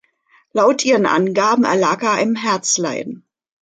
Laut 0.51 0.83
ihren 0.83 1.05
Angaben 1.05 1.63
erlag 1.63 2.01
er 2.01 2.13
einem 2.13 2.33
Herzleiden. 2.35 3.23